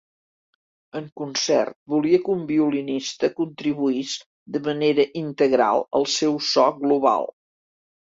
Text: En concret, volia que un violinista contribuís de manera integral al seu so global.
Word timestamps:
En 0.99 1.07
concret, 1.19 1.67
volia 1.93 2.19
que 2.23 2.31
un 2.35 2.39
violinista 2.51 3.29
contribuís 3.41 4.15
de 4.55 4.63
manera 4.69 5.05
integral 5.21 5.85
al 6.01 6.09
seu 6.15 6.41
so 6.49 6.65
global. 6.79 7.29